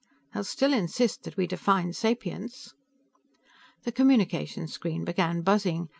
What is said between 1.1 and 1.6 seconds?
that we